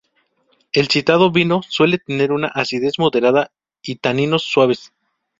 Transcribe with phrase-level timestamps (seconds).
[0.73, 3.51] El citado vino suele tener una acidez moderada
[3.83, 4.91] y taninos suaves.